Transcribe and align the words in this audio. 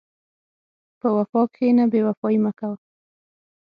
په 0.99 1.07
وفا 1.17 1.41
کښېنه، 1.53 1.83
بېوفایي 1.91 2.39
مه 2.43 2.51
کوه. 2.59 2.77